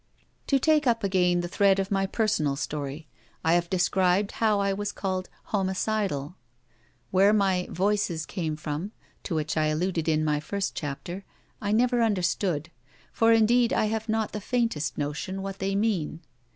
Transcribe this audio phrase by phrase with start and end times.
[0.47, 3.07] To take up again the thread of my personal story,
[3.45, 6.37] I have described how I was called 'homicidal.'
[7.11, 11.23] Where my 'voices' came from, to which I alluded in my first chapter,
[11.61, 12.71] I never understood;
[13.13, 16.21] for indeed I have not the faintest notion what they mean.